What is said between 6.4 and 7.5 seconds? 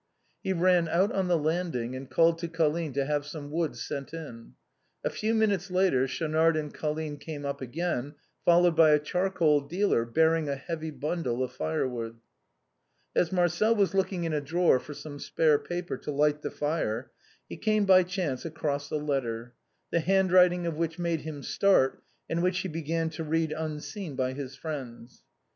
and Colline came